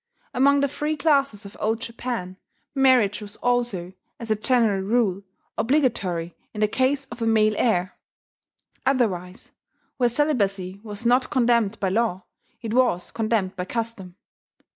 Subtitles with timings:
[0.33, 2.37] Among the free classes of Old Japan,
[2.73, 5.21] marriage was also, as a general rule,
[5.59, 7.93] obligatory in the case of a male heir:
[8.83, 9.51] otherwise,
[9.97, 12.23] where celibacy was not condemned by law,
[12.63, 14.15] it was condemned by custom.